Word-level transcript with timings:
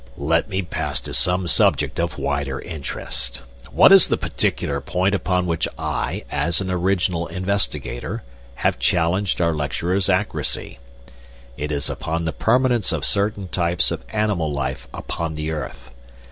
"Let 0.17 0.49
me 0.49 0.63
pass 0.63 0.99
to 1.01 1.13
some 1.13 1.47
subject 1.47 1.99
of 1.99 2.17
wider 2.17 2.59
interest. 2.59 3.43
What 3.71 3.91
is 3.91 4.07
the 4.07 4.17
particular 4.17 4.81
point 4.81 5.13
upon 5.13 5.45
which 5.45 5.67
I, 5.77 6.25
as 6.31 6.59
an 6.59 6.71
original 6.71 7.27
investigator, 7.27 8.23
have 8.65 8.79
challenged 8.79 9.39
our 9.41 9.53
lecturer's 9.53 10.09
accuracy? 10.09 10.79
It 11.55 11.71
is 11.71 11.87
upon 11.87 12.25
the 12.25 12.33
permanence 12.33 12.91
of 12.91 13.05
certain 13.05 13.47
types 13.49 13.91
of 13.91 14.03
animal 14.09 14.51
life 14.51 14.87
upon 14.91 15.35
the 15.35 15.51
earth. 15.51 15.91